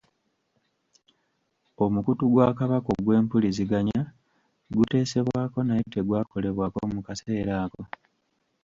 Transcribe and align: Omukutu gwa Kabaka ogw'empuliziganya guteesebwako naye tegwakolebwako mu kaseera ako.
Omukutu 1.85 2.23
gwa 2.33 2.47
Kabaka 2.57 2.89
ogw'empuliziganya 2.95 4.01
guteesebwako 4.75 5.59
naye 5.67 5.83
tegwakolebwako 5.93 6.79
mu 6.93 7.01
kaseera 7.07 7.53
ako. 7.63 7.81